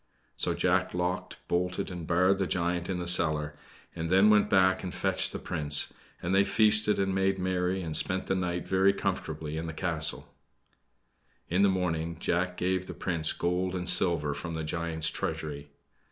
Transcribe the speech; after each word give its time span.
So 0.35 0.55
Jack 0.55 0.95
locked, 0.95 1.37
bolted 1.47 1.91
and 1.91 2.07
barred 2.07 2.39
the 2.39 2.47
giant 2.47 2.89
in 2.89 2.97
the 2.97 3.07
cellar, 3.07 3.55
and 3.95 4.09
then 4.09 4.31
went 4.31 4.49
back 4.49 4.83
and 4.83 4.91
fetched 4.91 5.31
the 5.31 5.37
Prince, 5.37 5.93
and 6.23 6.33
they 6.33 6.43
feasted 6.43 6.97
and 6.97 7.13
made 7.13 7.37
merry, 7.37 7.83
and 7.83 7.95
spent 7.95 8.25
the 8.25 8.33
night 8.33 8.67
very 8.67 8.93
comfortably 8.93 9.57
in 9.57 9.67
the 9.67 9.73
castle. 9.73 10.33
In 11.49 11.61
the 11.61 11.69
morning 11.69 12.17
Jack 12.17 12.57
gave 12.57 12.87
the 12.87 12.95
Prince 12.95 13.31
gold 13.31 13.75
and 13.75 13.87
silver 13.87 14.33
from 14.33 14.55
the 14.55 14.63
giant's 14.63 15.11
treasury. 15.11 15.69